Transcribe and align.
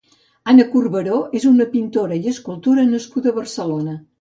Ana 0.53 0.63
Corberó 0.71 1.17
és 1.41 1.45
una 1.51 1.67
pintora 1.75 2.19
i 2.23 2.33
escultora 2.35 2.89
nascuda 2.91 3.35
a 3.35 3.39
Barcelona. 3.41 3.99